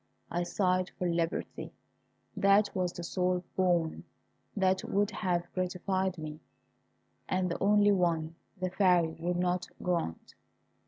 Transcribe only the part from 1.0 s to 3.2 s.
liberty; that was the